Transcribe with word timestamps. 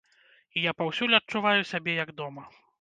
І 0.57 0.63
я 0.69 0.73
паўсюль 0.79 1.15
адчуваю 1.19 1.61
сябе, 1.75 1.97
як 2.03 2.09
дома. 2.23 2.51